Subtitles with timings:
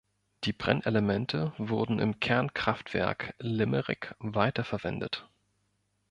[0.45, 5.29] Die Brennelemente wurden im Kernkraftwerk Limerick weiter verwendet.